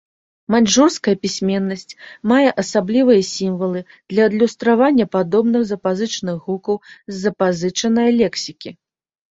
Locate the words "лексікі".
8.23-8.69